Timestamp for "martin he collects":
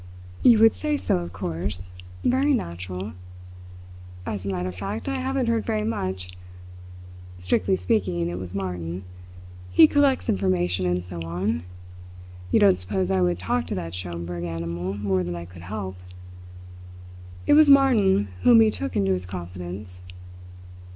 8.55-10.27